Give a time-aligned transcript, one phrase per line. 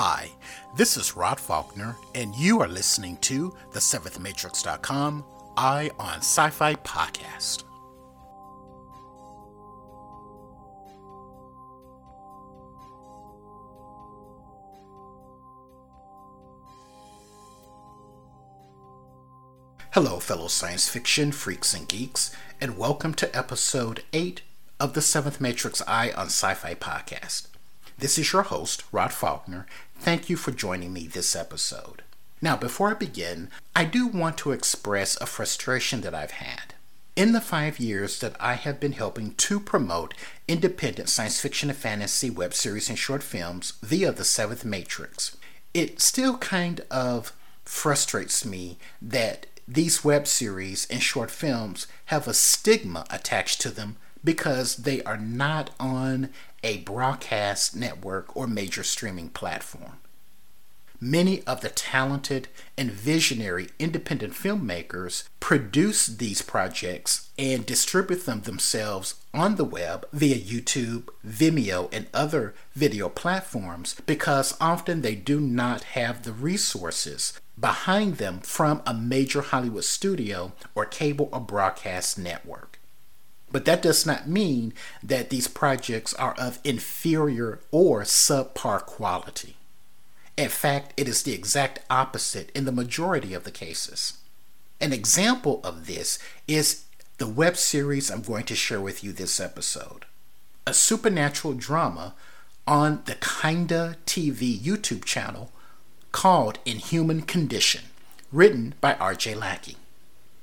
[0.00, 0.30] Hi,
[0.76, 5.24] this is Rod Faulkner, and you are listening to the Seventh Matrix.com
[5.56, 7.64] Eye on Sci Fi podcast.
[19.90, 22.30] Hello, fellow science fiction freaks and geeks,
[22.60, 24.42] and welcome to episode 8
[24.78, 27.48] of the Seventh Matrix Eye on Sci Fi podcast.
[27.98, 29.66] This is your host, Rod Faulkner.
[30.00, 32.02] Thank you for joining me this episode.
[32.40, 36.74] Now, before I begin, I do want to express a frustration that I've had.
[37.16, 40.14] In the five years that I have been helping to promote
[40.46, 45.36] independent science fiction and fantasy web series and short films via the Seventh Matrix,
[45.74, 47.32] it still kind of
[47.64, 53.96] frustrates me that these web series and short films have a stigma attached to them
[54.24, 56.30] because they are not on
[56.62, 59.98] a broadcast network or major streaming platform.
[61.00, 69.14] Many of the talented and visionary independent filmmakers produce these projects and distribute them themselves
[69.32, 75.84] on the web via YouTube, Vimeo, and other video platforms because often they do not
[75.84, 82.80] have the resources behind them from a major Hollywood studio or cable or broadcast network.
[83.50, 89.56] But that does not mean that these projects are of inferior or subpar quality.
[90.36, 94.18] In fact, it is the exact opposite in the majority of the cases.
[94.80, 96.84] An example of this is
[97.16, 100.04] the web series I'm going to share with you this episode.
[100.66, 102.14] A supernatural drama
[102.66, 105.50] on the Kinda TV YouTube channel
[106.12, 107.86] called Inhuman Condition,
[108.30, 109.34] written by R.J.
[109.34, 109.76] Lackie.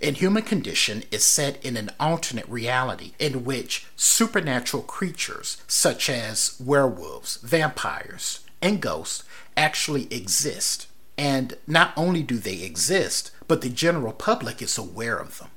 [0.00, 7.36] Inhuman Condition is set in an alternate reality in which supernatural creatures such as werewolves,
[7.38, 9.24] vampires, and ghosts
[9.56, 10.86] actually exist.
[11.16, 15.48] And not only do they exist, but the general public is aware of them.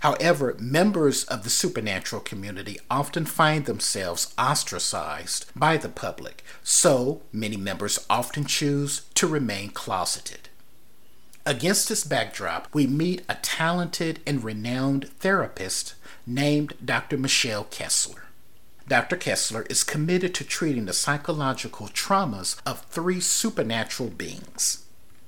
[0.00, 7.56] However, members of the supernatural community often find themselves ostracized by the public, so many
[7.56, 10.48] members often choose to remain closeted.
[11.50, 17.18] Against this backdrop, we meet a talented and renowned therapist named Dr.
[17.18, 18.26] Michelle Kessler.
[18.86, 19.16] Dr.
[19.16, 24.84] Kessler is committed to treating the psychological traumas of three supernatural beings.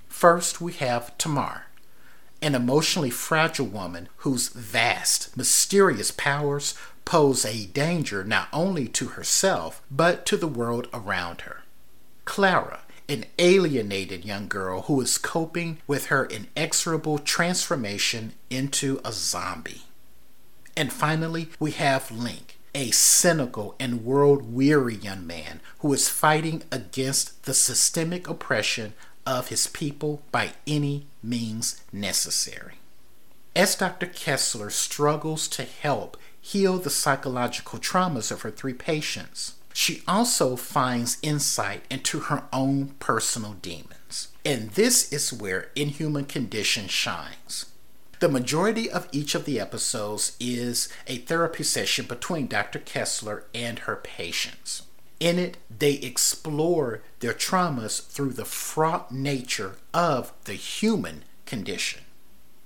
[0.06, 1.66] First, we have Tamar,
[2.40, 9.82] an emotionally fragile woman whose vast, mysterious powers pose a danger not only to herself,
[9.90, 11.62] but to the world around her.
[12.24, 12.82] Clara,
[13.12, 19.82] an alienated young girl who is coping with her inexorable transformation into a zombie.
[20.76, 26.62] And finally, we have Link, a cynical and world weary young man who is fighting
[26.72, 28.94] against the systemic oppression
[29.26, 32.74] of his people by any means necessary.
[33.54, 34.06] As Dr.
[34.06, 41.18] Kessler struggles to help heal the psychological traumas of her three patients, she also finds
[41.22, 44.28] insight into her own personal demons.
[44.44, 47.66] And this is where Inhuman Condition shines.
[48.20, 52.78] The majority of each of the episodes is a therapy session between Dr.
[52.78, 54.82] Kessler and her patients.
[55.18, 62.02] In it, they explore their traumas through the fraught nature of the human condition.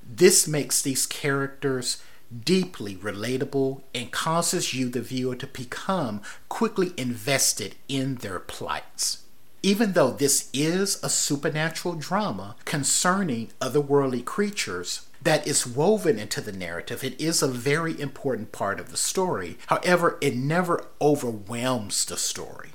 [0.03, 2.03] This makes these characters
[2.45, 9.23] deeply relatable and causes you, the viewer, to become quickly invested in their plights.
[9.63, 16.53] Even though this is a supernatural drama concerning otherworldly creatures that is woven into the
[16.53, 19.59] narrative, it is a very important part of the story.
[19.67, 22.71] However, it never overwhelms the story.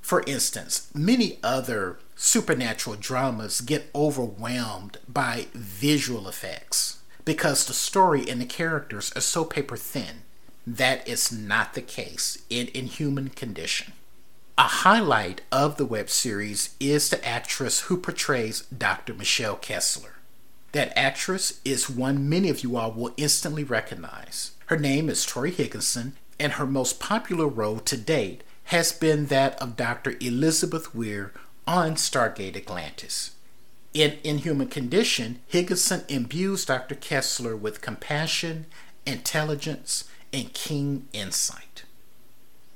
[0.00, 6.97] For instance, many other supernatural dramas get overwhelmed by visual effects
[7.28, 10.22] because the story and the characters are so paper thin.
[10.66, 13.92] That is not the case in Inhuman Condition.
[14.56, 19.12] A highlight of the web series is the actress who portrays Dr.
[19.12, 20.14] Michelle Kessler.
[20.72, 24.52] That actress is one many of you all will instantly recognize.
[24.68, 29.60] Her name is Tori Higginson, and her most popular role to date has been that
[29.60, 30.16] of Dr.
[30.22, 31.34] Elizabeth Weir
[31.66, 33.32] on Stargate Atlantis.
[33.94, 36.94] In Inhuman Condition, Higginson imbues Dr.
[36.94, 38.66] Kessler with compassion,
[39.06, 41.84] intelligence, and keen insight.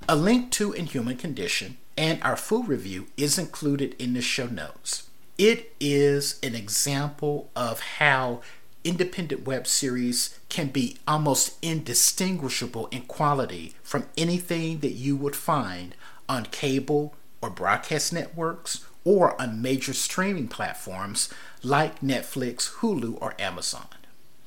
[0.09, 5.09] A link to Inhuman Condition and our full review is included in the show notes.
[5.37, 8.41] It is an example of how
[8.85, 15.95] independent web series can be almost indistinguishable in quality from anything that you would find
[16.29, 21.29] on cable or broadcast networks or on major streaming platforms
[21.63, 23.87] like Netflix, Hulu, or Amazon.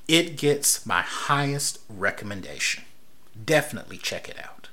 [0.07, 2.83] It gets my highest recommendation.
[3.43, 4.69] Definitely check it out.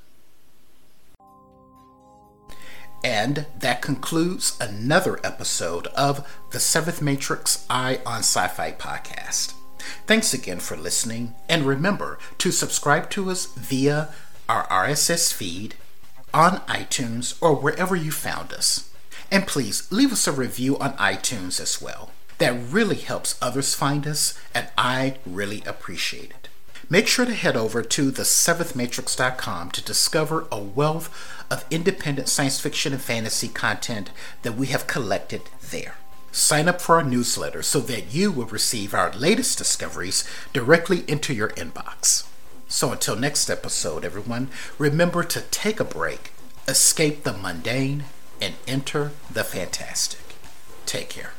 [3.05, 9.55] And that concludes another episode of the Seventh Matrix Eye on Sci Fi podcast.
[10.07, 14.11] Thanks again for listening, and remember to subscribe to us via
[14.49, 15.75] our RSS feed
[16.33, 18.92] on iTunes or wherever you found us.
[19.33, 22.11] And please leave us a review on iTunes as well.
[22.37, 26.49] That really helps others find us, and I really appreciate it.
[26.91, 31.09] Make sure to head over to the7thmatrix.com to discover a wealth
[31.51, 34.11] of independent science fiction and fantasy content
[34.43, 35.95] that we have collected there.
[36.31, 41.33] Sign up for our newsletter so that you will receive our latest discoveries directly into
[41.33, 42.29] your inbox.
[42.69, 46.33] So until next episode, everyone, remember to take a break,
[46.69, 48.05] escape the mundane,
[48.43, 50.35] and enter the fantastic.
[50.85, 51.31] Take care.